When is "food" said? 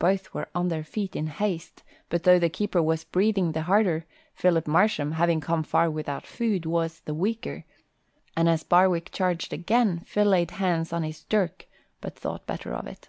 6.26-6.66